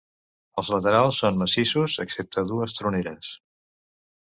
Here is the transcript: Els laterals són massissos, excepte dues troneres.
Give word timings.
Els 0.61 0.71
laterals 0.75 1.19
són 1.25 1.37
massissos, 1.43 1.97
excepte 2.07 2.47
dues 2.55 2.77
troneres. 2.81 3.31